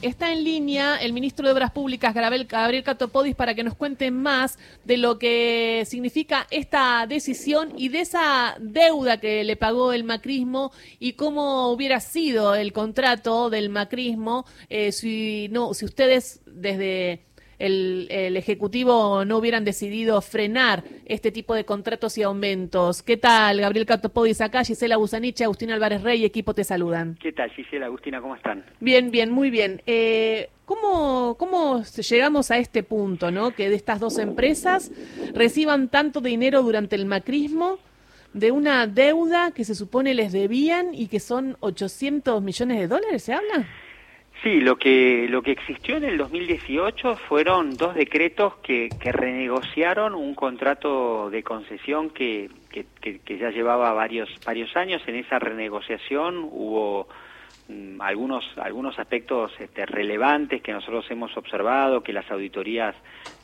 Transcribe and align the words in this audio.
Está 0.00 0.32
en 0.32 0.44
línea 0.44 0.94
el 0.94 1.12
ministro 1.12 1.44
de 1.44 1.52
Obras 1.52 1.72
Públicas, 1.72 2.14
Gabriel, 2.14 2.84
Catopodis, 2.84 3.34
para 3.34 3.56
que 3.56 3.64
nos 3.64 3.74
cuente 3.74 4.12
más 4.12 4.56
de 4.84 4.96
lo 4.96 5.18
que 5.18 5.82
significa 5.88 6.46
esta 6.52 7.04
decisión 7.08 7.72
y 7.76 7.88
de 7.88 8.02
esa 8.02 8.56
deuda 8.60 9.18
que 9.18 9.42
le 9.42 9.56
pagó 9.56 9.92
el 9.92 10.04
macrismo 10.04 10.70
y 11.00 11.14
cómo 11.14 11.72
hubiera 11.72 11.98
sido 11.98 12.54
el 12.54 12.72
contrato 12.72 13.50
del 13.50 13.70
macrismo 13.70 14.46
eh, 14.68 14.92
si, 14.92 15.48
no, 15.50 15.74
si 15.74 15.84
ustedes 15.84 16.42
desde 16.46 17.27
el, 17.58 18.36
Ejecutivo 18.36 19.24
no 19.24 19.38
hubieran 19.38 19.64
decidido 19.64 20.20
frenar 20.20 20.84
este 21.06 21.32
tipo 21.32 21.54
de 21.54 21.64
contratos 21.64 22.16
y 22.18 22.22
aumentos. 22.22 23.02
¿Ququé 23.02 23.16
tal, 23.16 23.60
Gabriel 23.60 23.86
Catopodis 23.86 24.40
acá, 24.40 24.64
Gisela 24.64 24.96
Busanich, 24.96 25.40
Agustín 25.42 25.70
Álvarez 25.70 26.02
Rey, 26.02 26.24
equipo 26.24 26.54
te 26.54 26.64
saludan. 26.64 27.16
¿Qué 27.20 27.32
tal, 27.32 27.50
Gisela, 27.50 27.86
Agustina, 27.86 28.20
cómo 28.20 28.36
están? 28.36 28.64
Bien, 28.80 29.10
bien, 29.10 29.30
muy 29.30 29.50
bien. 29.50 29.82
Eh, 29.86 30.50
¿Cómo, 30.64 31.36
¿Cómo 31.38 31.82
llegamos 31.82 32.50
a 32.50 32.58
este 32.58 32.82
punto, 32.82 33.30
no? 33.30 33.52
Que 33.52 33.70
de 33.70 33.76
estas 33.76 34.00
dos 34.00 34.18
empresas 34.18 34.92
reciban 35.32 35.88
tanto 35.88 36.20
dinero 36.20 36.62
durante 36.62 36.94
el 36.94 37.06
macrismo 37.06 37.78
de 38.34 38.52
una 38.52 38.86
deuda 38.86 39.50
que 39.52 39.64
se 39.64 39.74
supone 39.74 40.14
les 40.14 40.32
debían 40.32 40.94
y 40.94 41.08
que 41.08 41.20
son 41.20 41.56
800 41.60 42.42
millones 42.42 42.78
de 42.78 42.88
dólares, 42.88 43.22
¿se 43.22 43.32
habla? 43.32 43.66
Sí, 44.42 44.60
lo 44.60 44.76
que, 44.76 45.26
lo 45.28 45.42
que 45.42 45.50
existió 45.50 45.96
en 45.96 46.04
el 46.04 46.16
2018 46.16 47.16
fueron 47.16 47.76
dos 47.76 47.96
decretos 47.96 48.54
que, 48.62 48.88
que 49.00 49.10
renegociaron 49.10 50.14
un 50.14 50.34
contrato 50.34 51.28
de 51.28 51.42
concesión 51.42 52.10
que, 52.10 52.48
que, 52.70 52.86
que, 53.00 53.38
ya 53.38 53.50
llevaba 53.50 53.92
varios, 53.92 54.28
varios 54.46 54.76
años. 54.76 55.02
En 55.08 55.16
esa 55.16 55.40
renegociación 55.40 56.48
hubo 56.52 57.08
mm, 57.68 58.00
algunos, 58.00 58.44
algunos 58.58 58.96
aspectos 59.00 59.50
este, 59.58 59.84
relevantes 59.86 60.62
que 60.62 60.72
nosotros 60.72 61.04
hemos 61.10 61.36
observado, 61.36 62.04
que 62.04 62.12
las 62.12 62.30
auditorías 62.30 62.94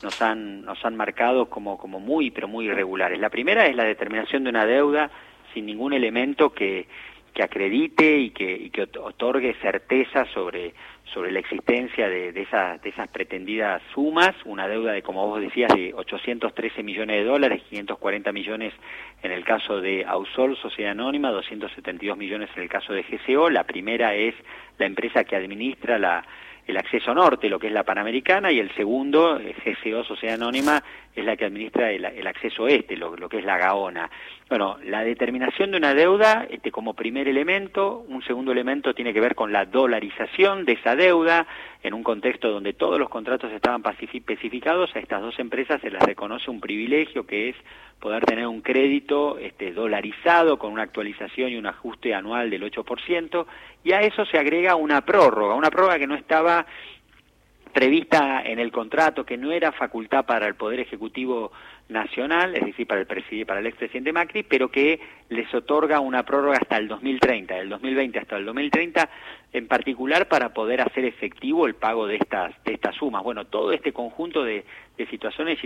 nos 0.01 0.21
han, 0.21 0.63
nos 0.63 0.83
han 0.85 0.95
marcado 0.95 1.49
como, 1.49 1.77
como 1.77 1.99
muy, 1.99 2.31
pero 2.31 2.47
muy 2.47 2.67
irregulares. 2.67 3.19
La 3.19 3.29
primera 3.29 3.65
es 3.65 3.75
la 3.75 3.83
determinación 3.83 4.45
de 4.45 4.49
una 4.49 4.65
deuda 4.65 5.11
sin 5.53 5.65
ningún 5.65 5.91
elemento 5.91 6.53
que, 6.53 6.87
que 7.35 7.43
acredite 7.43 8.17
y 8.17 8.29
que, 8.31 8.71
que 8.71 8.83
otorgue 8.97 9.53
certeza 9.61 10.25
sobre, 10.33 10.73
sobre 11.13 11.33
la 11.33 11.39
existencia 11.39 12.07
de, 12.07 12.31
de, 12.31 12.41
esa, 12.43 12.77
de 12.77 12.89
esas 12.89 13.09
pretendidas 13.09 13.81
sumas, 13.93 14.33
una 14.45 14.69
deuda 14.69 14.93
de, 14.93 15.01
como 15.01 15.27
vos 15.27 15.41
decías, 15.41 15.69
de 15.75 15.93
813 15.93 16.81
millones 16.81 17.17
de 17.17 17.25
dólares, 17.25 17.61
540 17.69 18.31
millones 18.31 18.73
en 19.21 19.33
el 19.33 19.43
caso 19.43 19.81
de 19.81 20.05
Ausol, 20.05 20.55
Sociedad 20.55 20.93
Anónima, 20.93 21.29
272 21.29 22.17
millones 22.17 22.49
en 22.55 22.63
el 22.63 22.69
caso 22.69 22.93
de 22.93 23.03
GCO. 23.03 23.49
La 23.49 23.65
primera 23.65 24.15
es 24.15 24.33
la 24.77 24.85
empresa 24.85 25.25
que 25.25 25.35
administra 25.35 25.99
la, 25.99 26.25
el 26.67 26.77
acceso 26.77 27.13
norte, 27.13 27.49
lo 27.49 27.59
que 27.59 27.67
es 27.67 27.73
la 27.73 27.83
Panamericana, 27.83 28.49
y 28.49 28.59
el 28.59 28.73
segundo, 28.75 29.39
GCO 29.65 30.05
Sociedad 30.05 30.35
Anónima, 30.35 30.81
es 31.15 31.25
la 31.25 31.37
que 31.37 31.45
administra 31.45 31.91
el, 31.91 32.27
acceso 32.27 32.67
este, 32.67 32.97
lo, 32.97 33.15
que 33.29 33.39
es 33.39 33.45
la 33.45 33.57
Gaona. 33.57 34.09
Bueno, 34.49 34.77
la 34.83 35.03
determinación 35.03 35.71
de 35.71 35.77
una 35.77 35.93
deuda 35.93 36.45
este, 36.49 36.71
como 36.71 36.93
primer 36.93 37.27
elemento, 37.27 38.05
un 38.07 38.21
segundo 38.23 38.51
elemento 38.51 38.93
tiene 38.93 39.13
que 39.13 39.21
ver 39.21 39.33
con 39.33 39.51
la 39.51 39.65
dolarización 39.65 40.65
de 40.65 40.73
esa 40.73 40.95
deuda, 40.95 41.47
en 41.81 41.93
un 41.93 42.03
contexto 42.03 42.49
donde 42.49 42.73
todos 42.73 42.99
los 42.99 43.09
contratos 43.09 43.51
estaban 43.51 43.83
especificados, 44.13 44.95
a 44.95 44.99
estas 44.99 45.21
dos 45.21 45.37
empresas 45.39 45.81
se 45.81 45.89
les 45.89 46.01
reconoce 46.01 46.49
un 46.49 46.59
privilegio 46.59 47.25
que 47.25 47.49
es 47.49 47.55
poder 47.99 48.25
tener 48.25 48.45
un 48.47 48.61
crédito 48.61 49.37
este, 49.39 49.71
dolarizado 49.71 50.59
con 50.59 50.71
una 50.71 50.83
actualización 50.83 51.51
y 51.51 51.55
un 51.55 51.65
ajuste 51.65 52.13
anual 52.13 52.49
del 52.49 52.63
8%, 52.63 53.45
y 53.83 53.93
a 53.93 54.01
eso 54.01 54.25
se 54.25 54.37
agrega 54.37 54.75
una 54.75 55.01
prórroga, 55.01 55.55
una 55.55 55.69
prórroga 55.69 55.97
que 55.97 56.07
no 56.07 56.15
estaba 56.15 56.65
prevista 57.75 58.41
en 58.41 58.57
el 58.57 58.71
contrato, 58.71 59.25
que 59.25 59.35
no 59.35 59.51
era 59.51 59.73
facultad 59.73 60.25
para 60.25 60.47
el 60.47 60.55
Poder 60.55 60.79
Ejecutivo 60.79 61.51
Nacional, 61.89 62.55
es 62.55 62.65
decir, 62.65 62.87
para 62.87 63.01
el, 63.01 63.45
para 63.45 63.59
el 63.59 63.67
expresidente 63.67 64.13
Macri, 64.13 64.43
pero 64.43 64.71
que 64.71 65.01
les 65.27 65.53
otorga 65.53 65.99
una 65.99 66.23
prórroga 66.23 66.57
hasta 66.57 66.77
el 66.77 66.87
2030, 66.87 67.53
del 67.53 67.67
2020 67.67 68.17
hasta 68.17 68.37
el 68.37 68.45
2030, 68.45 69.09
en 69.51 69.67
particular 69.67 70.29
para 70.29 70.53
poder 70.53 70.79
hacer 70.79 71.03
efectivo 71.03 71.67
el 71.67 71.75
pago 71.75 72.07
de 72.07 72.15
estas, 72.15 72.55
de 72.63 72.75
estas 72.75 72.95
sumas. 72.95 73.21
Bueno, 73.23 73.43
todo 73.45 73.73
este 73.73 73.91
conjunto 73.91 74.45
de, 74.45 74.63
situaciones, 75.09 75.59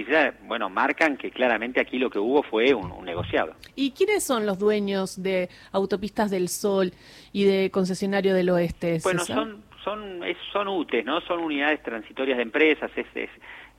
bueno, 0.48 0.68
marcan 0.68 1.16
que 1.16 1.30
claramente 1.30 1.80
aquí 1.80 2.00
lo 2.00 2.10
que 2.10 2.18
hubo 2.18 2.42
fue 2.42 2.74
un, 2.74 3.06
negociado. 3.06 3.54
¿Y 3.76 3.92
quiénes 3.92 4.24
son 4.24 4.48
los 4.48 4.58
dueños 4.58 5.22
de 5.22 5.48
Autopistas 5.72 6.32
del 6.32 6.50
Sol 6.50 6.92
y 7.32 7.44
de 7.44 7.70
Concesionario 7.70 8.34
del 8.34 8.50
Oeste? 8.50 9.00
Bueno, 9.04 9.24
son 9.24 9.69
son, 9.90 10.22
son 10.52 10.68
UTES, 10.68 11.06
¿no? 11.06 11.22
Son 11.22 11.40
unidades 11.40 11.82
transitorias 11.82 12.38
de 12.38 12.44
empresas, 12.44 12.92
es, 12.96 13.30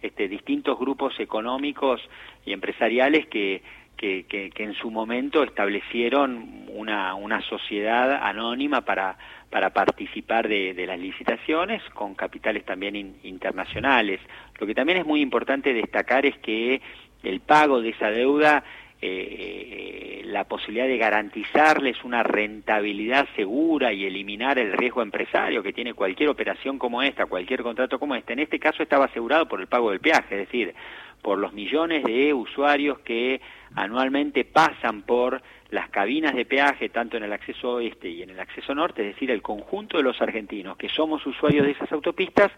este, 0.03 0.29
distintos 0.29 0.79
grupos 0.79 1.19
económicos 1.21 2.01
y 2.45 2.53
empresariales 2.53 3.27
que, 3.27 3.63
que, 3.97 4.25
que, 4.25 4.65
en 4.65 4.75
su 4.75 4.91
momento 4.91 5.43
establecieron 5.43 6.65
una, 6.69 7.15
una 7.15 7.43
sociedad 7.43 8.13
anónima 8.23 8.81
para, 8.81 9.19
para 9.51 9.71
participar 9.71 10.49
de 10.49 10.85
las 10.87 10.99
licitaciones 10.99 11.83
con 11.93 12.15
capitales 12.15 12.65
también 12.65 13.19
internacionales. 13.23 14.21
Lo 14.59 14.67
que 14.67 14.75
también 14.75 14.99
es 14.99 15.07
muy 15.07 15.21
importante 15.21 15.75
destacar 15.75 16.25
es 16.25 16.37
que 16.39 16.81
el 17.23 17.41
pago 17.41 17.83
de 17.83 17.91
esa 17.91 18.11
deuda 18.11 18.65
eh, 19.03 20.23
la 20.27 20.45
posibilidad 20.45 20.87
de 20.87 20.99
garantizarles 20.99 22.05
una 22.05 22.23
rentabilidad 22.23 23.27
segura 23.35 23.93
y 23.93 24.05
eliminar 24.05 24.59
el 24.59 24.73
riesgo 24.73 25.03
empresario 25.03 25.63
que 25.63 25.73
tiene 25.73 25.95
cualquier 25.95 26.29
operación 26.29 26.79
como 26.79 27.03
esta, 27.03 27.27
cualquier 27.27 27.63
contrato 27.63 27.99
como 27.99 28.15
este. 28.15 28.35
En 28.35 28.41
este 28.41 28.59
caso 28.59 28.83
estaba 28.83 29.07
asegurado 29.07 29.49
por 29.49 29.61
el 29.61 29.67
pago 29.67 29.91
del 29.91 30.01
peaje, 30.01 30.35
es 30.35 30.47
decir, 30.49 30.75
por 31.23 31.39
los 31.39 31.53
millones 31.53 32.05
de 32.05 32.33
usuarios 32.35 32.99
que 33.01 33.41
anualmente 33.75 34.45
pasan 34.45 35.03
por 35.03 35.43
las 35.71 35.89
cabinas 35.91 36.35
de 36.35 36.45
peaje, 36.45 36.89
tanto 36.89 37.17
en 37.17 37.23
el 37.23 37.33
acceso 37.33 37.75
oeste 37.75 38.09
y 38.09 38.23
en 38.23 38.31
el 38.31 38.41
acceso 38.41 38.75
norte, 38.75 39.03
es 39.03 39.15
decir, 39.15 39.31
el 39.31 39.43
conjunto 39.43 39.99
de 39.99 40.03
los 40.03 40.21
argentinos 40.21 40.77
que 40.77 40.89
somos 40.89 41.25
usuarios 41.27 41.65
de 41.65 41.73
esas 41.73 41.93
autopistas, 41.93 42.51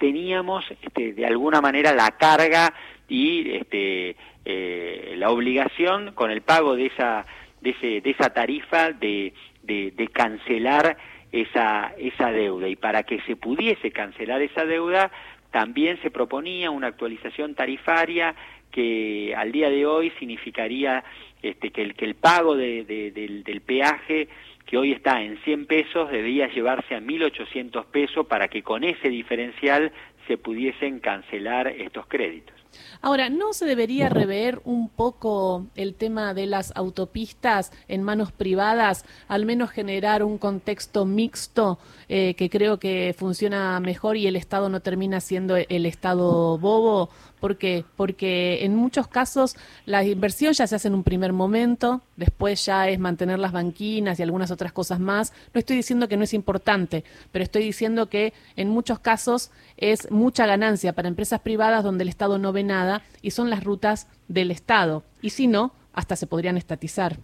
teníamos 0.00 0.64
este, 0.82 1.12
de 1.12 1.26
alguna 1.26 1.60
manera 1.60 1.94
la 1.94 2.10
carga 2.12 2.72
y 3.06 3.50
este, 3.50 4.16
eh, 4.44 5.14
la 5.16 5.30
obligación 5.30 6.12
con 6.14 6.30
el 6.30 6.40
pago 6.40 6.74
de 6.74 6.86
esa, 6.86 7.26
de, 7.60 7.70
ese, 7.70 8.00
de 8.00 8.10
esa 8.10 8.30
tarifa 8.30 8.92
de, 8.92 9.34
de, 9.62 10.08
cancelar 10.12 10.96
esa, 11.30 11.92
esa 11.98 12.32
deuda. 12.32 12.66
Y 12.66 12.76
para 12.76 13.02
que 13.02 13.20
se 13.22 13.36
pudiese 13.36 13.92
cancelar 13.92 14.40
esa 14.40 14.64
deuda, 14.64 15.12
también 15.50 16.00
se 16.02 16.10
proponía 16.10 16.70
una 16.70 16.88
actualización 16.88 17.54
tarifaria 17.54 18.34
que 18.72 19.34
al 19.36 19.52
día 19.52 19.68
de 19.68 19.84
hoy 19.84 20.12
significaría 20.18 21.04
este, 21.42 21.70
que, 21.70 21.82
el, 21.82 21.94
que 21.94 22.06
el 22.06 22.14
pago 22.14 22.56
de, 22.56 22.84
del, 22.84 23.60
peaje 23.60 24.28
que 24.70 24.78
hoy 24.78 24.92
está 24.92 25.20
en 25.20 25.36
100 25.42 25.66
pesos 25.66 26.10
debía 26.12 26.46
llevarse 26.46 26.94
a 26.94 27.00
1.800 27.00 27.86
pesos 27.86 28.24
para 28.28 28.46
que 28.46 28.62
con 28.62 28.84
ese 28.84 29.08
diferencial 29.08 29.90
se 30.28 30.38
pudiesen 30.38 31.00
cancelar 31.00 31.66
estos 31.66 32.06
créditos. 32.06 32.54
Ahora, 33.02 33.30
¿no 33.30 33.52
se 33.52 33.64
debería 33.64 34.08
rever 34.08 34.60
un 34.64 34.88
poco 34.88 35.66
el 35.74 35.96
tema 35.96 36.34
de 36.34 36.46
las 36.46 36.72
autopistas 36.76 37.72
en 37.88 38.04
manos 38.04 38.30
privadas, 38.30 39.04
al 39.26 39.44
menos 39.44 39.70
generar 39.70 40.22
un 40.22 40.38
contexto 40.38 41.04
mixto 41.04 41.80
eh, 42.08 42.34
que 42.34 42.48
creo 42.48 42.78
que 42.78 43.12
funciona 43.18 43.80
mejor 43.80 44.16
y 44.16 44.28
el 44.28 44.36
Estado 44.36 44.68
no 44.68 44.78
termina 44.78 45.18
siendo 45.18 45.56
el 45.56 45.84
Estado 45.84 46.58
bobo? 46.58 47.10
¿Por 47.40 47.56
qué? 47.56 47.84
Porque 47.96 48.64
en 48.64 48.76
muchos 48.76 49.08
casos 49.08 49.56
la 49.86 50.04
inversión 50.04 50.52
ya 50.52 50.66
se 50.66 50.76
hace 50.76 50.88
en 50.88 50.94
un 50.94 51.02
primer 51.02 51.32
momento, 51.32 52.02
después 52.16 52.64
ya 52.66 52.88
es 52.88 52.98
mantener 52.98 53.38
las 53.38 53.52
banquinas 53.52 54.20
y 54.20 54.22
algunas 54.22 54.50
otras 54.50 54.72
cosas 54.72 55.00
más. 55.00 55.32
No 55.54 55.58
estoy 55.58 55.76
diciendo 55.76 56.06
que 56.06 56.18
no 56.18 56.24
es 56.24 56.34
importante, 56.34 57.02
pero 57.32 57.42
estoy 57.42 57.64
diciendo 57.64 58.10
que 58.10 58.34
en 58.56 58.68
muchos 58.68 58.98
casos 58.98 59.50
es 59.78 60.10
mucha 60.10 60.44
ganancia 60.46 60.92
para 60.92 61.08
empresas 61.08 61.40
privadas 61.40 61.82
donde 61.82 62.02
el 62.02 62.10
Estado 62.10 62.38
no 62.38 62.52
ve 62.52 62.62
nada 62.62 63.02
y 63.22 63.30
son 63.30 63.48
las 63.48 63.64
rutas 63.64 64.06
del 64.28 64.50
Estado. 64.50 65.02
Y 65.22 65.30
si 65.30 65.46
no, 65.46 65.72
hasta 65.92 66.16
se 66.16 66.26
podrían 66.26 66.56
estatizar. 66.56 67.18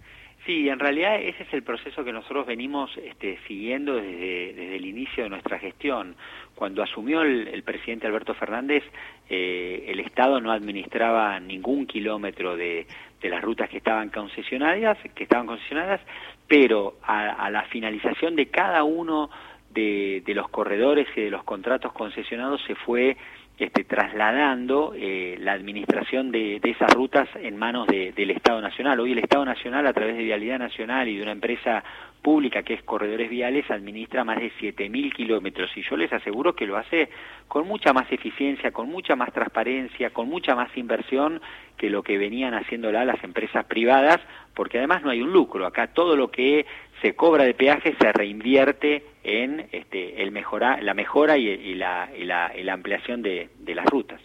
Sí, 0.47 0.69
en 0.69 0.79
realidad 0.79 1.21
ese 1.21 1.43
es 1.43 1.53
el 1.53 1.61
proceso 1.61 2.05
que 2.05 2.13
nosotros 2.13 2.47
venimos 2.47 2.89
este, 3.03 3.37
siguiendo 3.49 3.95
desde, 3.95 4.53
desde, 4.53 4.75
el 4.77 4.85
inicio 4.85 5.23
de 5.23 5.29
nuestra 5.29 5.59
gestión. 5.59 6.15
Cuando 6.55 6.81
asumió 6.81 7.21
el, 7.21 7.61
presidente 7.63 8.07
Alberto 8.07 8.33
Fernández, 8.33 8.81
eh, 9.29 9.83
el 9.89 9.99
Estado 9.99 10.39
no 10.39 10.53
administraba 10.53 11.37
ningún 11.41 11.85
kilómetro 11.85 12.55
de, 12.55 12.87
de, 13.19 13.29
las 13.29 13.41
rutas 13.41 13.69
que 13.69 13.79
estaban 13.79 14.09
concesionadas, 14.09 14.97
que 15.13 15.23
estaban 15.23 15.47
concesionadas, 15.47 15.99
pero 16.47 16.95
a, 17.03 17.27
a 17.27 17.49
la 17.49 17.63
finalización 17.63 18.37
de 18.37 18.45
cada 18.45 18.85
uno 18.85 19.29
de, 19.73 20.33
los 20.33 20.49
corredores 20.49 21.07
y 21.15 21.21
de 21.21 21.29
los 21.29 21.43
contratos 21.43 21.91
concesionados 21.93 22.61
se 22.65 22.75
fue 22.75 23.17
este, 23.57 23.83
trasladando 23.85 24.93
eh, 24.95 25.35
la 25.39 25.53
administración 25.53 26.31
de, 26.31 26.61
esas 26.63 26.93
rutas 26.93 27.27
en 27.35 27.57
manos 27.57 27.87
del 27.87 28.29
Estado 28.29 28.61
Nacional. 28.61 28.99
Hoy 28.99 29.13
el 29.13 29.19
Estado 29.19 29.45
Nacional, 29.45 29.87
a 29.87 29.93
través 29.93 30.15
de 30.15 30.23
Vialidad 30.23 30.59
Nacional 30.59 31.07
y 31.07 31.17
de 31.17 31.23
una 31.23 31.31
empresa 31.31 31.83
pública 32.21 32.61
que 32.61 32.75
es 32.75 32.83
Corredores 32.83 33.29
Viales, 33.29 33.69
administra 33.71 34.23
más 34.23 34.37
de 34.37 34.51
7.000 34.59 35.13
kilómetros 35.13 35.75
y 35.75 35.81
yo 35.81 35.95
les 35.97 36.11
aseguro 36.13 36.55
que 36.55 36.67
lo 36.67 36.77
hace 36.77 37.09
con 37.47 37.67
mucha 37.67 37.93
más 37.93 38.11
eficiencia, 38.11 38.71
con 38.71 38.89
mucha 38.89 39.15
más 39.15 39.31
transparencia, 39.33 40.11
con 40.11 40.27
mucha 40.27 40.53
más 40.53 40.75
inversión 40.77 41.41
que 41.77 41.89
lo 41.89 42.03
que 42.03 42.17
venían 42.17 42.53
haciéndola 42.53 43.05
las 43.05 43.23
empresas 43.23 43.65
privadas, 43.65 44.19
porque 44.53 44.77
además 44.77 45.03
no 45.03 45.09
hay 45.09 45.21
un 45.21 45.31
lucro. 45.31 45.65
Acá 45.65 45.87
todo 45.87 46.15
lo 46.15 46.29
que 46.29 46.65
se 47.01 47.15
cobra 47.15 47.43
de 47.43 47.53
peaje 47.53 47.95
se 47.99 48.11
reinvierte 48.11 49.03
en 49.23 49.67
este, 49.71 50.23
el 50.23 50.31
mejora, 50.31 50.81
la 50.81 50.93
mejora 50.93 51.37
y, 51.37 51.75
la, 51.75 52.09
y, 52.17 52.23
la, 52.25 52.51
y 52.57 52.63
la, 52.63 52.73
ampliación 52.73 53.21
de, 53.21 53.49
de, 53.59 53.75
las 53.75 53.85
rutas. 53.85 54.21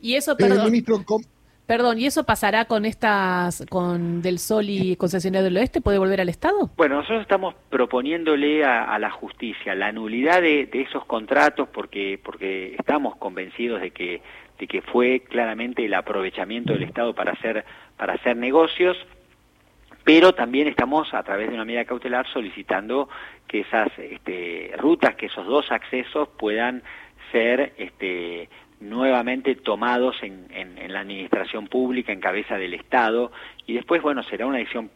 Y 0.00 0.14
eso, 0.14 0.36
perdón, 0.36 0.72
perdón, 1.66 1.98
¿y 1.98 2.06
eso 2.06 2.24
pasará 2.24 2.64
con 2.64 2.86
estas, 2.86 3.64
con 3.68 4.22
Del 4.22 4.38
Sol 4.38 4.66
y 4.68 4.96
Concesionario 4.96 5.44
del 5.44 5.56
Oeste? 5.56 5.80
¿Puede 5.80 5.98
volver 5.98 6.20
al 6.20 6.28
Estado? 6.28 6.70
Bueno, 6.76 6.96
nosotros 6.96 7.22
estamos 7.22 7.54
proponiéndole 7.68 8.64
a, 8.64 8.98
la 8.98 9.10
justicia 9.10 9.74
la 9.74 9.92
nulidad 9.92 10.40
de, 10.40 10.66
de, 10.66 10.82
esos 10.82 11.04
contratos 11.04 11.68
porque, 11.68 12.18
porque 12.22 12.76
estamos 12.78 13.16
convencidos 13.16 13.80
de 13.80 13.90
que, 13.90 14.22
de 14.58 14.66
que 14.66 14.80
fue 14.80 15.20
claramente 15.20 15.84
el 15.84 15.94
aprovechamiento 15.94 16.72
del 16.72 16.84
Estado 16.84 17.14
para 17.14 17.32
hacer, 17.32 17.64
para 17.96 18.14
hacer 18.14 18.36
negocios 18.36 18.96
pero 20.04 20.32
también 20.32 20.68
estamos 20.68 21.12
a 21.14 21.22
través 21.22 21.48
de 21.48 21.54
una 21.54 21.64
medida 21.64 21.84
cautelar 21.84 22.26
solicitando 22.32 23.08
que 23.46 23.60
esas 23.60 23.90
este, 23.98 24.72
rutas, 24.78 25.14
que 25.16 25.26
esos 25.26 25.46
dos 25.46 25.70
accesos 25.70 26.28
puedan 26.38 26.82
ser 27.32 27.74
este, 27.76 28.48
nuevamente 28.80 29.54
tomados 29.56 30.16
en, 30.22 30.48
la 30.92 31.00
administración 31.00 31.68
pública, 31.68 32.12
en 32.12 32.20
cabeza 32.20 32.56
del 32.56 32.74
Estado, 32.74 33.30
y 33.66 33.74
después, 33.74 34.02
bueno, 34.02 34.22
será 34.24 34.46
una 34.46 34.58
decisión, 34.58 34.90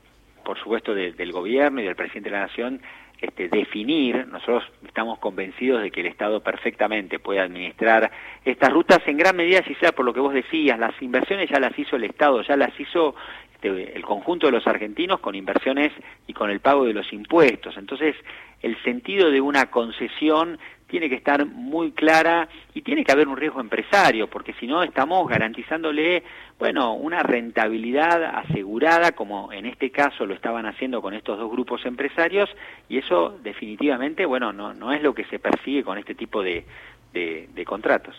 por 0.44 0.58
supuesto, 0.58 0.94
del 0.94 1.32
gobierno 1.32 1.80
y 1.80 1.84
del 1.84 1.94
presidente 1.94 2.30
de 2.30 2.36
la 2.36 2.42
Nación 2.42 2.80
este, 3.24 3.48
definir, 3.48 4.26
nosotros 4.26 4.64
estamos 4.86 5.18
convencidos 5.18 5.82
de 5.82 5.90
que 5.90 6.00
el 6.00 6.08
Estado 6.08 6.40
perfectamente 6.40 7.18
puede 7.18 7.40
administrar 7.40 8.10
estas 8.44 8.70
rutas 8.70 8.98
en 9.06 9.16
gran 9.16 9.34
medida, 9.34 9.62
si 9.66 9.74
sea 9.76 9.92
por 9.92 10.04
lo 10.04 10.12
que 10.12 10.20
vos 10.20 10.34
decías, 10.34 10.78
las 10.78 11.00
inversiones 11.00 11.48
ya 11.48 11.58
las 11.58 11.78
hizo 11.78 11.96
el 11.96 12.04
Estado, 12.04 12.42
ya 12.42 12.56
las 12.56 12.78
hizo 12.78 13.14
este, 13.64 13.96
el 13.96 14.02
conjunto 14.02 14.46
de 14.46 14.52
los 14.52 14.66
argentinos 14.66 15.20
con 15.20 15.34
inversiones 15.34 15.92
y 16.26 16.34
con 16.34 16.50
el 16.50 16.60
pago 16.60 16.84
de 16.84 16.92
los 16.92 17.10
impuestos. 17.12 17.76
Entonces, 17.78 18.14
el 18.62 18.76
sentido 18.82 19.30
de 19.30 19.40
una 19.40 19.70
concesión 19.70 20.58
tiene 20.86 21.08
que 21.08 21.14
estar 21.16 21.46
muy 21.46 21.92
clara 21.92 22.46
y 22.74 22.82
tiene 22.82 23.04
que 23.04 23.12
haber 23.12 23.26
un 23.26 23.38
riesgo 23.38 23.60
empresario, 23.60 24.28
porque 24.28 24.52
si 24.60 24.66
no 24.66 24.82
estamos 24.82 25.26
garantizándole, 25.26 26.22
bueno, 26.58 26.92
una 26.92 27.22
rentabilidad 27.22 28.22
asegurada, 28.22 29.12
como 29.12 29.50
en 29.50 29.66
este 29.66 29.90
caso 29.90 30.26
lo 30.26 30.34
estaban 30.34 30.66
haciendo 30.66 31.00
con 31.00 31.14
estos 31.14 31.38
dos 31.38 31.50
grupos 31.50 31.84
empresarios, 31.86 32.50
y 32.88 32.98
eso 32.98 33.38
definitivamente, 33.42 34.26
bueno, 34.26 34.52
no, 34.52 34.74
no 34.74 34.92
es 34.92 35.02
lo 35.02 35.14
que 35.14 35.24
se 35.24 35.38
persigue 35.38 35.82
con 35.82 35.98
este 35.98 36.14
tipo 36.14 36.42
de, 36.42 36.64
de 37.12 37.64
contratos. 37.64 38.14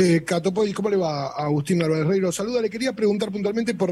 Eh, 0.00 0.24
¿cómo 0.74 0.90
le 0.90 0.96
va? 0.96 1.32
Agustín 1.32 1.82
Álvarez 1.82 2.06
Rey 2.06 2.20
lo 2.20 2.30
saluda. 2.30 2.62
Le 2.62 2.70
quería 2.70 2.92
preguntar 2.92 3.32
puntualmente 3.32 3.74
por, 3.74 3.90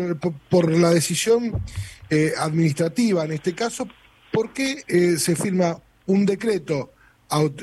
por, 0.48 0.70
la 0.70 0.90
decisión 0.90 1.60
eh, 2.08 2.30
administrativa, 2.38 3.24
en 3.24 3.32
este 3.32 3.56
caso, 3.56 3.88
¿por 4.30 4.52
qué 4.52 4.76
eh, 4.86 5.16
se 5.16 5.34
firma 5.34 5.78
un 6.06 6.24
decreto 6.24 6.92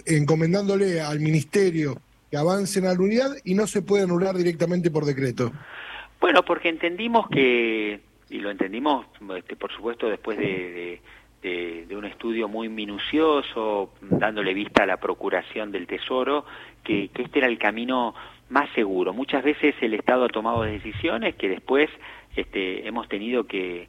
encomendándole 0.05 0.99
al 0.99 1.21
Ministerio 1.21 1.95
que 2.29 2.35
avance 2.35 2.79
en 2.79 2.85
la 2.85 2.91
unidad 2.91 3.31
y 3.45 3.53
no 3.53 3.65
se 3.65 3.81
puede 3.81 4.03
anular 4.03 4.35
directamente 4.35 4.91
por 4.91 5.05
decreto? 5.05 5.53
Bueno, 6.19 6.43
porque 6.43 6.67
entendimos 6.67 7.29
que, 7.29 8.01
y 8.29 8.39
lo 8.39 8.51
entendimos, 8.51 9.05
este, 9.37 9.55
por 9.55 9.71
supuesto, 9.71 10.09
después 10.09 10.37
de, 10.37 10.99
de 11.41 11.95
un 11.95 12.03
estudio 12.03 12.49
muy 12.49 12.67
minucioso, 12.67 13.93
dándole 14.01 14.53
vista 14.53 14.83
a 14.83 14.85
la 14.85 14.97
procuración 14.97 15.71
del 15.71 15.87
Tesoro, 15.87 16.45
que, 16.83 17.09
que 17.09 17.23
este 17.23 17.39
era 17.39 17.47
el 17.47 17.57
camino 17.57 18.13
más 18.49 18.69
seguro. 18.75 19.13
Muchas 19.13 19.43
veces 19.43 19.75
el 19.81 19.93
Estado 19.95 20.25
ha 20.25 20.29
tomado 20.29 20.63
decisiones 20.63 21.35
que 21.35 21.49
después 21.49 21.89
este, 22.35 22.87
hemos 22.87 23.07
tenido 23.09 23.45
que, 23.45 23.87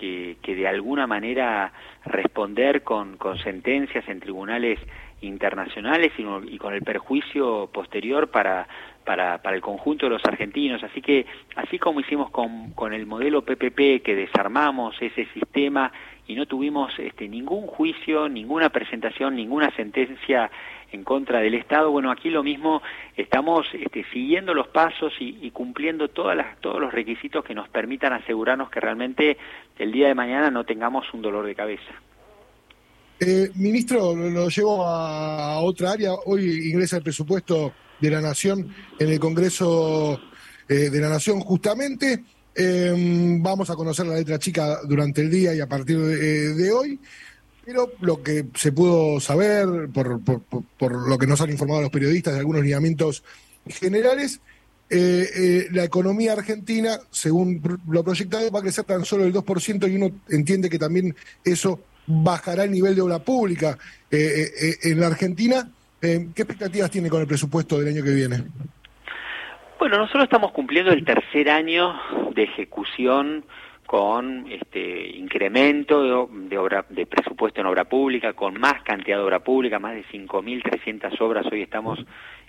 de 0.00 0.68
alguna 0.68 1.06
manera 1.06 1.72
responder 2.04 2.82
con, 2.82 3.18
sentencias 3.42 4.08
en 4.08 4.20
tribunales 4.20 4.78
internacionales 5.20 6.12
y, 6.18 6.58
con 6.58 6.74
el 6.74 6.82
perjuicio 6.82 7.68
posterior 7.72 8.30
para, 8.30 8.66
el 9.06 9.60
conjunto 9.60 10.06
de 10.06 10.10
los 10.10 10.24
argentinos. 10.24 10.82
Así 10.82 11.00
que, 11.00 11.26
así 11.54 11.78
como 11.78 12.00
hicimos 12.00 12.30
con, 12.30 12.72
con 12.72 12.92
el 12.92 13.06
modelo 13.06 13.42
PPP, 13.42 14.02
que 14.02 14.14
desarmamos 14.14 14.96
ese 15.00 15.26
sistema 15.34 15.92
y 16.26 16.34
no 16.34 16.46
tuvimos 16.46 16.92
este, 16.98 17.28
ningún 17.28 17.66
juicio, 17.66 18.28
ninguna 18.28 18.70
presentación, 18.70 19.36
ninguna 19.36 19.74
sentencia 19.76 20.50
en 20.92 21.04
contra 21.04 21.40
del 21.40 21.54
Estado. 21.54 21.90
Bueno, 21.90 22.10
aquí 22.10 22.30
lo 22.30 22.42
mismo, 22.42 22.82
estamos 23.16 23.66
este, 23.72 24.04
siguiendo 24.12 24.54
los 24.54 24.68
pasos 24.68 25.12
y, 25.20 25.50
cumpliendo 25.50 26.08
todas 26.08 26.36
las, 26.36 26.58
todos 26.60 26.80
los 26.80 26.92
requisitos 26.92 27.44
que 27.44 27.54
nos 27.54 27.68
permitan 27.68 28.12
asegurarnos 28.12 28.70
que 28.70 28.80
realmente 28.80 29.36
el 29.78 29.92
día 29.92 30.08
de 30.08 30.14
mañana 30.14 30.50
no 30.50 30.64
tengamos 30.64 31.06
un 31.12 31.22
dolor 31.22 31.46
de 31.46 31.54
cabeza. 31.54 31.92
Eh, 33.18 33.50
ministro, 33.54 34.14
lo 34.14 34.48
llevo 34.48 34.84
a 34.84 35.58
otra 35.60 35.92
área. 35.92 36.12
Hoy 36.26 36.70
ingresa 36.70 36.98
el 36.98 37.02
presupuesto 37.02 37.72
de 38.00 38.10
la 38.10 38.20
Nación 38.20 38.68
en 38.98 39.08
el 39.08 39.18
Congreso 39.18 40.20
eh, 40.68 40.90
de 40.90 41.00
la 41.00 41.08
Nación 41.08 41.40
justamente. 41.40 42.24
Em, 42.58 43.42
vamos 43.42 43.68
a 43.68 43.74
conocer 43.74 44.06
la 44.06 44.14
letra 44.14 44.38
chica 44.38 44.78
durante 44.84 45.20
el 45.20 45.30
día 45.30 45.54
y 45.54 45.60
a 45.60 45.68
partir 45.68 45.98
de, 45.98 46.72
hoy, 46.72 46.98
pero 47.62 47.92
lo 48.00 48.22
que 48.22 48.46
se 48.54 48.72
pudo 48.72 49.20
saber, 49.20 49.90
por, 49.92 50.22
por, 50.22 51.08
lo 51.08 51.18
que 51.18 51.26
nos 51.26 51.38
han 51.42 51.50
informado 51.50 51.82
los 51.82 51.90
periodistas 51.90 52.32
de 52.32 52.40
algunos 52.40 52.62
lineamientos 52.62 53.22
generales, 53.68 54.40
eh, 54.88 55.26
eh, 55.36 55.66
la 55.72 55.84
economía 55.84 56.32
argentina, 56.32 56.98
según 57.10 57.60
lo 57.88 58.02
proyectado, 58.02 58.50
va 58.50 58.60
a 58.60 58.62
crecer 58.62 58.84
tan 58.84 59.04
solo 59.04 59.26
el 59.26 59.34
2% 59.34 59.90
y 59.90 59.96
uno 59.96 60.10
entiende 60.30 60.70
que 60.70 60.78
también 60.78 61.14
eso 61.44 61.80
bajará 62.06 62.64
el 62.64 62.70
nivel 62.70 62.94
de 62.94 63.02
obra 63.02 63.18
pública 63.18 63.76
eh, 64.10 64.76
en 64.82 64.98
la 64.98 65.08
Argentina. 65.08 65.68
¿Qué 66.00 66.30
expectativas 66.36 66.90
tiene 66.90 67.10
con 67.10 67.20
el 67.20 67.26
presupuesto 67.26 67.78
del 67.78 67.88
año 67.88 68.02
que 68.02 68.14
viene? 68.14 68.44
Bueno, 69.78 69.98
nosotros 69.98 70.24
estamos 70.24 70.52
cumpliendo 70.52 70.92
el 70.92 71.04
tercer 71.04 71.50
año 71.50 71.92
de 72.36 72.44
ejecución 72.44 73.44
con 73.86 74.46
este 74.50 75.16
incremento 75.16 76.28
de, 76.28 76.58
obra 76.58 76.84
de 76.88 77.06
presupuesto 77.06 77.60
en 77.60 77.66
obra 77.66 77.84
pública, 77.84 78.34
con 78.34 78.60
más 78.60 78.82
cantidad 78.82 79.16
de 79.16 79.24
obra 79.24 79.40
pública, 79.40 79.78
más 79.78 79.94
de 79.94 80.04
5.300 80.04 81.20
obras. 81.20 81.46
Hoy 81.50 81.62
estamos 81.62 81.98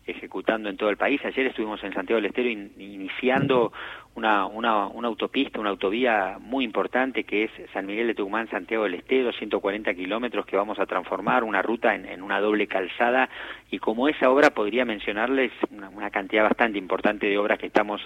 ejecutando 0.07 0.69
en 0.69 0.77
todo 0.77 0.89
el 0.89 0.97
país. 0.97 1.21
Ayer 1.23 1.47
estuvimos 1.47 1.83
en 1.83 1.93
Santiago 1.93 2.21
del 2.21 2.29
Estero 2.29 2.49
iniciando 2.49 3.71
una, 4.15 4.47
una, 4.47 5.07
autopista, 5.07 5.59
una 5.59 5.69
autovía 5.69 6.37
muy 6.39 6.65
importante 6.65 7.23
que 7.23 7.43
es 7.43 7.51
San 7.71 7.85
Miguel 7.85 8.07
de 8.07 8.15
Tucumán, 8.15 8.49
Santiago 8.49 8.85
del 8.85 8.95
Estero, 8.95 9.31
140 9.31 9.93
kilómetros 9.93 10.45
que 10.45 10.57
vamos 10.57 10.79
a 10.79 10.87
transformar, 10.87 11.43
una 11.43 11.61
ruta 11.61 11.93
en, 11.93 12.21
una 12.23 12.39
doble 12.39 12.67
calzada. 12.67 13.29
Y 13.69 13.77
como 13.77 14.07
esa 14.09 14.31
obra 14.31 14.49
podría 14.49 14.85
mencionarles 14.85 15.51
una, 15.69 16.09
cantidad 16.09 16.43
bastante 16.43 16.79
importante 16.79 17.27
de 17.27 17.37
obras 17.37 17.59
que 17.59 17.67
estamos 17.67 18.01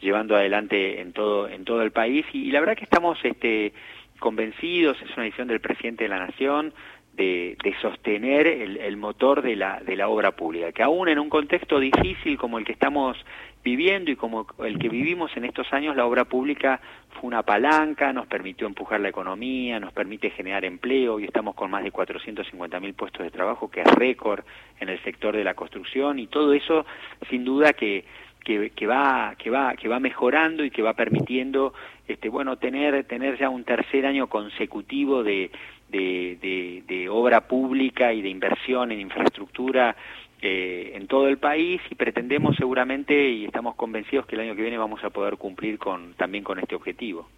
llevando 0.00 0.34
adelante 0.34 1.00
en 1.00 1.12
todo, 1.12 1.48
en 1.48 1.64
todo 1.64 1.82
el 1.82 1.92
país. 1.92 2.26
Y, 2.32 2.50
la 2.50 2.60
verdad 2.60 2.76
que 2.76 2.84
estamos 2.84 3.18
este, 3.22 3.72
convencidos, 4.18 4.96
es 5.02 5.10
una 5.16 5.24
decisión 5.24 5.48
del 5.48 5.60
presidente 5.60 6.04
de 6.04 6.08
la 6.08 6.26
Nación, 6.26 6.72
de, 7.14 7.56
sostener 7.80 8.46
el, 8.46 8.96
motor 8.96 9.42
de 9.42 9.56
la, 9.56 9.80
de 9.80 9.96
la 9.96 10.08
obra 10.08 10.32
pública, 10.32 10.72
que 10.72 10.82
aún 10.82 11.08
en 11.08 11.18
un 11.18 11.28
contexto 11.28 11.78
difícil 11.78 12.38
como 12.38 12.58
el 12.58 12.64
que 12.64 12.72
estamos 12.72 13.16
viviendo 13.62 14.10
y 14.10 14.16
como 14.16 14.46
el 14.64 14.78
que 14.78 14.88
vivimos 14.88 15.30
en 15.36 15.44
estos 15.44 15.72
años, 15.72 15.94
la 15.94 16.06
obra 16.06 16.24
pública 16.24 16.80
fue 17.10 17.28
una 17.28 17.42
palanca, 17.42 18.12
nos 18.12 18.26
permitió 18.26 18.66
empujar 18.66 19.00
la 19.00 19.10
economía, 19.10 19.78
nos 19.78 19.92
permite 19.92 20.30
generar 20.30 20.64
empleo 20.64 21.20
y 21.20 21.24
estamos 21.24 21.54
con 21.54 21.70
más 21.70 21.84
de 21.84 21.90
450 21.90 22.80
mil 22.80 22.94
puestos 22.94 23.22
de 23.22 23.30
trabajo, 23.30 23.70
que 23.70 23.82
es 23.82 23.94
récord 23.94 24.44
en 24.80 24.88
el 24.88 25.00
sector 25.04 25.36
de 25.36 25.44
la 25.44 25.54
construcción 25.54 26.18
y 26.18 26.26
todo 26.26 26.52
eso 26.54 26.84
sin 27.30 27.44
duda 27.44 27.72
que, 27.74 28.04
que, 28.44 28.70
que, 28.70 28.86
va 28.86 29.36
que 29.38 29.50
va 29.50 29.74
que 29.76 29.88
va 29.88 30.00
mejorando 30.00 30.64
y 30.64 30.70
que 30.70 30.82
va 30.82 30.94
permitiendo 30.94 31.72
este 32.08 32.28
bueno 32.28 32.56
tener 32.56 33.04
tener 33.04 33.38
ya 33.38 33.48
un 33.48 33.62
tercer 33.62 34.06
año 34.06 34.26
consecutivo 34.26 35.22
de, 35.22 35.52
de, 35.92 37.08
obra 37.10 37.46
pública 37.46 38.12
y 38.12 38.22
de 38.22 38.28
inversión 38.28 38.90
en 38.90 39.00
infraestructura 39.00 39.94
eh, 40.40 40.92
en 40.94 41.06
todo 41.06 41.28
el 41.28 41.38
país 41.38 41.80
y 41.90 41.94
pretendemos 41.94 42.56
seguramente 42.56 43.30
y 43.30 43.44
estamos 43.44 43.74
convencidos 43.76 44.26
que 44.26 44.34
el 44.34 44.42
año 44.42 44.56
que 44.56 44.62
viene 44.62 44.78
vamos 44.78 45.04
a 45.04 45.10
poder 45.10 45.36
cumplir 45.36 45.78
con 45.78 46.14
también 46.14 46.42
con 46.42 46.58
este 46.58 46.74
objetivo. 46.74 47.28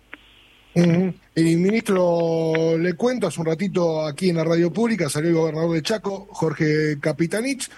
El 0.74 1.58
ministro, 1.58 2.76
le 2.76 2.94
cuento, 2.94 3.28
hace 3.28 3.40
un 3.40 3.46
ratito 3.46 4.04
aquí 4.04 4.30
en 4.30 4.36
la 4.36 4.44
radio 4.44 4.72
pública 4.72 5.08
salió 5.08 5.28
el 5.28 5.36
gobernador 5.36 5.72
de 5.72 5.82
Chaco, 5.82 6.26
Jorge 6.30 6.98
Capitanich, 7.00 7.70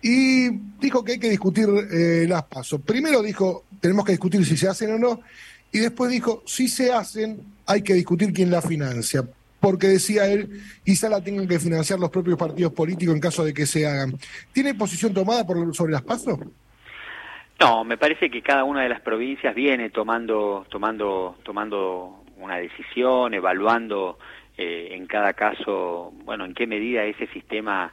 y 0.00 0.50
dijo 0.80 1.02
que 1.02 1.12
hay 1.12 1.18
que 1.18 1.30
discutir 1.30 1.66
eh, 1.68 2.26
las 2.28 2.44
pasos. 2.44 2.80
Primero 2.82 3.20
dijo, 3.20 3.64
tenemos 3.80 4.04
que 4.04 4.12
discutir 4.12 4.44
si 4.46 4.56
se 4.56 4.68
hacen 4.68 4.92
o 4.92 4.98
no, 4.98 5.20
y 5.72 5.80
después 5.80 6.10
dijo, 6.10 6.44
si 6.46 6.68
se 6.68 6.92
hacen, 6.92 7.40
hay 7.66 7.82
que 7.82 7.94
discutir 7.94 8.32
quién 8.32 8.50
la 8.50 8.62
financia. 8.62 9.24
Porque 9.66 9.88
decía 9.88 10.28
él, 10.28 10.62
quizá 10.84 11.08
la 11.08 11.20
tengan 11.20 11.48
que 11.48 11.58
financiar 11.58 11.98
los 11.98 12.08
propios 12.08 12.38
partidos 12.38 12.72
políticos 12.72 13.16
en 13.16 13.20
caso 13.20 13.44
de 13.44 13.52
que 13.52 13.66
se 13.66 13.84
hagan. 13.84 14.12
¿Tiene 14.52 14.74
posición 14.74 15.12
tomada 15.12 15.44
por, 15.44 15.74
sobre 15.74 15.90
las 15.90 16.02
pasos? 16.02 16.38
No, 17.58 17.82
me 17.82 17.98
parece 17.98 18.30
que 18.30 18.42
cada 18.42 18.62
una 18.62 18.82
de 18.84 18.88
las 18.88 19.00
provincias 19.00 19.56
viene 19.56 19.90
tomando, 19.90 20.64
tomando, 20.70 21.36
tomando 21.42 22.22
una 22.36 22.58
decisión, 22.58 23.34
evaluando 23.34 24.20
eh, 24.56 24.90
en 24.92 25.08
cada 25.08 25.32
caso, 25.32 26.12
bueno, 26.24 26.44
en 26.44 26.54
qué 26.54 26.68
medida 26.68 27.02
ese 27.02 27.26
sistema 27.32 27.92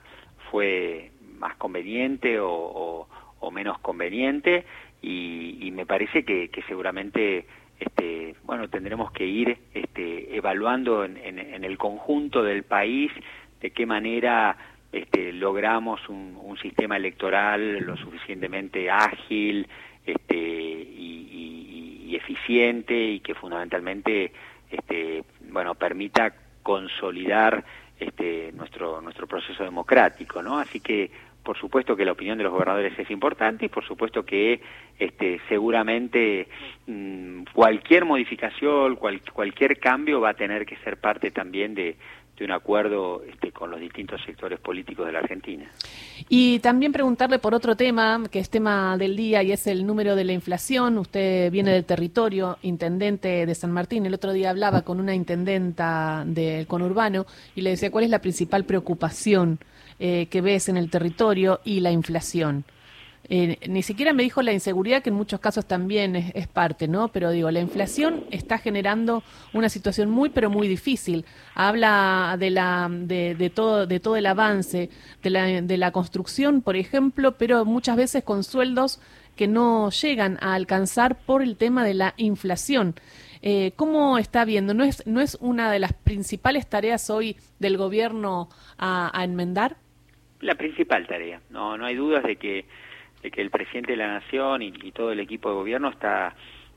fue 0.51 1.09
más 1.39 1.55
conveniente 1.55 2.37
o, 2.39 3.07
menos 3.51 3.79
conveniente 3.79 4.63
y, 5.01 5.71
me 5.73 5.87
parece 5.87 6.23
que, 6.23 6.51
seguramente 6.67 7.47
este, 7.85 8.35
bueno 8.43 8.69
tendremos 8.69 9.11
que 9.11 9.25
ir 9.25 9.57
este, 9.73 10.35
evaluando 10.35 11.03
en, 11.03 11.17
en, 11.17 11.63
el 11.63 11.77
conjunto 11.77 12.43
del 12.43 12.63
país 12.63 13.11
de 13.61 13.71
qué 13.71 13.85
manera 13.85 14.57
este, 14.91 15.33
logramos 15.33 16.07
un, 16.09 16.33
sistema 16.61 16.95
electoral 16.95 17.79
lo 17.79 17.97
suficientemente 17.97 18.89
ágil 18.89 19.67
este, 20.05 20.37
y, 20.37 22.05
y, 22.07 22.15
eficiente 22.15 22.93
y 22.95 23.19
que 23.19 23.33
fundamentalmente 23.33 24.31
este, 24.69 25.23
bueno 25.49 25.75
permita 25.75 26.33
consolidar 26.61 27.65
este, 27.99 28.51
nuestro 28.53 29.01
nuestro 29.01 29.27
proceso 29.27 29.63
democrático 29.63 30.41
no 30.41 30.59
así 30.59 30.79
que 30.79 31.11
por 31.43 31.57
supuesto 31.57 31.95
que 31.95 32.05
la 32.05 32.13
opinión 32.13 32.37
de 32.37 32.43
los 32.43 32.53
gobernadores 32.53 32.97
es 32.97 33.11
importante 33.11 33.65
y 33.65 33.69
por 33.69 33.85
supuesto 33.85 34.23
que 34.23 34.61
este, 34.97 35.39
seguramente 35.49 36.47
mm, 36.87 37.43
cualquier 37.53 38.05
modificación, 38.05 38.95
cualquier 38.95 39.79
cambio 39.79 40.21
va 40.21 40.29
a 40.29 40.33
tener 40.33 40.65
que 40.65 40.77
ser 40.77 40.97
parte 40.97 41.31
también 41.31 41.75
de, 41.75 41.97
de 42.37 42.45
un 42.45 42.51
acuerdo 42.51 43.23
este, 43.29 43.51
con 43.51 43.69
los 43.69 43.79
distintos 43.79 44.21
sectores 44.25 44.59
políticos 44.59 45.05
de 45.05 45.11
la 45.11 45.19
Argentina. 45.19 45.65
Y 46.29 46.59
también 46.59 46.91
preguntarle 46.91 47.37
por 47.37 47.53
otro 47.53 47.75
tema, 47.75 48.23
que 48.31 48.39
es 48.39 48.49
tema 48.49 48.97
del 48.97 49.15
día 49.15 49.43
y 49.43 49.51
es 49.51 49.67
el 49.67 49.85
número 49.85 50.15
de 50.15 50.23
la 50.23 50.33
inflación. 50.33 50.97
Usted 50.97 51.51
viene 51.51 51.71
del 51.71 51.85
territorio, 51.85 52.57
intendente 52.63 53.45
de 53.45 53.55
San 53.55 53.71
Martín. 53.71 54.05
El 54.05 54.15
otro 54.15 54.33
día 54.33 54.49
hablaba 54.49 54.81
con 54.81 54.99
una 54.99 55.13
intendenta 55.13 56.23
del 56.25 56.65
conurbano 56.65 57.25
y 57.55 57.61
le 57.61 57.71
decía 57.71 57.91
cuál 57.91 58.05
es 58.05 58.09
la 58.09 58.19
principal 58.19 58.63
preocupación 58.65 59.59
eh, 60.05 60.27
que 60.29 60.41
ves 60.41 60.67
en 60.67 60.75
el 60.75 60.89
territorio 60.89 61.61
y 61.63 61.79
la 61.79 61.89
inflación. 61.89 62.65
Eh, 63.29 63.57
ni 63.69 63.83
siquiera 63.83 64.11
me 64.11 64.23
dijo 64.23 64.41
la 64.41 64.51
inseguridad, 64.51 65.01
que 65.01 65.11
en 65.11 65.15
muchos 65.15 65.39
casos 65.39 65.65
también 65.65 66.17
es, 66.17 66.45
parte, 66.49 66.89
¿no? 66.89 67.07
Pero 67.07 67.31
digo, 67.31 67.49
la 67.51 67.61
inflación 67.61 68.25
está 68.29 68.57
generando 68.57 69.23
una 69.53 69.69
situación 69.69 70.09
muy, 70.09 70.29
pero 70.29 70.49
muy 70.49 70.67
difícil. 70.67 71.23
Habla 71.55 72.35
de, 72.37 72.49
la, 72.49 72.89
de, 72.91 73.49
todo, 73.55 73.87
de 73.87 74.01
todo 74.01 74.17
el 74.17 74.25
avance, 74.25 74.89
de 75.21 75.77
la, 75.77 75.91
construcción, 75.93 76.61
por 76.61 76.75
ejemplo, 76.75 77.37
pero 77.37 77.63
muchas 77.63 77.95
veces 77.95 78.25
con 78.25 78.43
sueldos 78.43 78.99
que 79.37 79.47
no 79.47 79.89
llegan 79.89 80.37
a 80.41 80.53
alcanzar 80.53 81.15
por 81.15 81.41
el 81.41 81.55
tema 81.55 81.85
de 81.85 81.93
la 81.93 82.13
inflación. 82.17 82.95
Eh, 83.41 83.71
¿Cómo 83.77 84.17
está 84.17 84.43
viendo? 84.43 84.73
¿No 84.73 84.83
es, 84.83 85.07
¿No 85.07 85.21
es 85.21 85.37
una 85.39 85.71
de 85.71 85.79
las 85.79 85.93
principales 85.93 86.67
tareas 86.67 87.09
hoy 87.09 87.37
del 87.59 87.77
gobierno 87.77 88.49
a, 88.77 89.23
enmendar? 89.23 89.77
La 90.43 90.55
principal 90.55 91.07
tarea. 91.07 91.41
No, 91.49 91.77
no 91.77 91.85
hay 91.85 91.95
dudas 91.95 92.23
de 92.23 92.35
que 92.35 92.65
de 93.21 93.31
que 93.31 93.41
el 93.41 93.49
presidente 93.49 93.93
de 93.93 93.97
la 93.97 94.07
nación 94.07 94.61
y, 94.61 94.91
todo 94.91 95.13
el 95.13 95.19
equipo 95.21 95.49
de 95.49 95.55
gobierno 95.55 95.89
está 95.89 96.35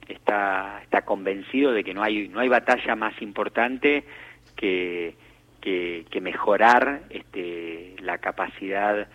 está 0.09 0.81
está 0.83 1.05
convencido 1.05 1.73
de 1.73 1.83
que 1.83 1.93
no 1.93 2.03
hay 2.03 2.29
no 2.29 2.39
hay 2.39 2.49
batalla 2.49 2.95
más 2.95 3.21
importante 3.21 4.05
que 4.55 5.17
que, 5.61 6.21
mejorar 6.21 7.03
este, 7.11 7.97
la 8.01 8.19
capacidad 8.19 9.09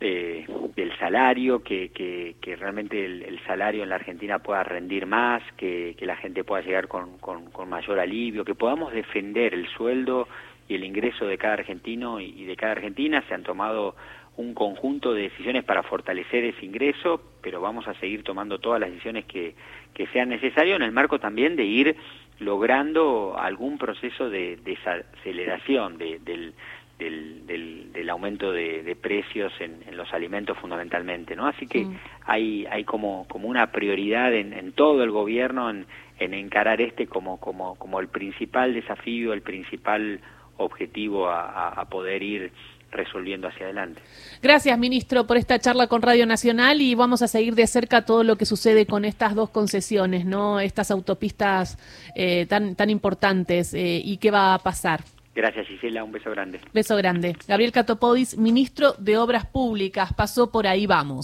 del 0.00 0.98
salario, 0.98 1.62
que, 1.62 1.90
que, 1.90 2.56
realmente 2.56 3.06
el, 3.06 3.40
salario 3.46 3.82
en 3.82 3.88
la 3.88 3.94
Argentina 3.94 4.38
pueda 4.38 4.62
rendir 4.62 5.06
más, 5.06 5.42
que, 5.56 5.96
la 6.00 6.16
gente 6.16 6.44
pueda 6.44 6.62
llegar 6.62 6.88
con, 6.88 7.16
con, 7.18 7.68
mayor 7.70 7.98
alivio, 7.98 8.44
que 8.44 8.54
podamos 8.54 8.92
defender 8.92 9.54
el 9.54 9.66
sueldo 9.68 10.28
y 10.68 10.74
el 10.74 10.84
ingreso 10.84 11.26
de 11.26 11.38
cada 11.38 11.54
argentino 11.54 12.20
y 12.20 12.44
de 12.44 12.56
cada 12.56 12.72
argentina. 12.72 13.22
Se 13.28 13.34
han 13.34 13.42
tomado 13.42 13.94
un 14.36 14.54
conjunto 14.54 15.14
de 15.14 15.22
decisiones 15.22 15.64
para 15.64 15.82
fortalecer 15.82 16.44
ese 16.44 16.64
ingreso, 16.64 17.20
pero 17.40 17.60
vamos 17.60 17.86
a 17.86 17.94
seguir 17.94 18.24
tomando 18.24 18.58
todas 18.58 18.80
las 18.80 18.90
decisiones 18.90 19.26
que, 19.26 19.54
que 19.92 20.06
sean 20.08 20.28
necesarias 20.28 20.76
en 20.76 20.82
el 20.82 20.92
marco 20.92 21.18
también 21.18 21.56
de 21.56 21.64
ir 21.64 21.96
logrando 22.40 23.36
algún 23.38 23.78
proceso 23.78 24.28
de 24.28 24.56
desaceleración 24.56 25.98
del, 25.98 26.24
del, 26.24 26.54
del, 26.98 28.10
aumento 28.10 28.52
de, 28.52 28.96
precios 29.00 29.52
en, 29.60 29.96
los 29.96 30.12
alimentos 30.12 30.58
fundamentalmente, 30.58 31.36
¿no? 31.36 31.46
Así 31.46 31.66
que 31.66 31.84
mm. 31.84 31.98
hay, 32.26 32.66
hay 32.66 32.84
como, 32.84 33.26
como 33.28 33.48
una 33.48 33.70
prioridad 33.70 34.34
en, 34.34 34.52
en 34.52 34.72
todo 34.72 35.04
el 35.04 35.10
gobierno 35.10 35.70
en, 35.70 35.86
en 36.18 36.34
encarar 36.34 36.80
este 36.80 37.06
como, 37.06 37.38
como, 37.38 37.76
como 37.76 38.00
el 38.00 38.08
principal 38.08 38.74
desafío, 38.74 39.32
el 39.32 39.42
principal 39.42 40.20
objetivo 40.56 41.28
a, 41.28 41.68
a 41.68 41.84
poder 41.86 42.22
ir 42.22 42.52
resolviendo 42.94 43.48
hacia 43.48 43.66
adelante. 43.66 44.00
Gracias, 44.40 44.78
ministro, 44.78 45.26
por 45.26 45.36
esta 45.36 45.58
charla 45.58 45.88
con 45.88 46.00
Radio 46.00 46.26
Nacional 46.26 46.80
y 46.80 46.94
vamos 46.94 47.22
a 47.22 47.28
seguir 47.28 47.54
de 47.54 47.66
cerca 47.66 48.04
todo 48.04 48.24
lo 48.24 48.36
que 48.36 48.46
sucede 48.46 48.86
con 48.86 49.04
estas 49.04 49.34
dos 49.34 49.50
concesiones, 49.50 50.24
¿no? 50.24 50.60
Estas 50.60 50.90
autopistas 50.90 51.78
eh, 52.14 52.46
tan, 52.46 52.76
tan 52.76 52.90
importantes 52.90 53.74
eh, 53.74 54.00
y 54.02 54.16
qué 54.18 54.30
va 54.30 54.54
a 54.54 54.58
pasar. 54.58 55.00
Gracias, 55.34 55.66
Gisela. 55.66 56.04
Un 56.04 56.12
beso 56.12 56.30
grande. 56.30 56.60
Beso 56.72 56.96
grande. 56.96 57.36
Gabriel 57.48 57.72
Catopodis, 57.72 58.38
ministro 58.38 58.92
de 58.98 59.18
Obras 59.18 59.46
Públicas, 59.46 60.12
pasó 60.12 60.52
por 60.52 60.68
ahí 60.68 60.86
vamos. 60.86 61.22